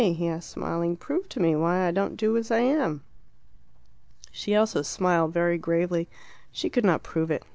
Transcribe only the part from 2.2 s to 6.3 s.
as I am." She also smiled, very gravely.